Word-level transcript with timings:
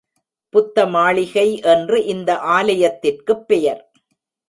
புத்தமாளிகை 0.49 1.59
என்று 1.59 2.05
இந்த 2.05 2.35
ஆலயத்திற்குப் 2.35 3.47
பெயர். 3.47 3.91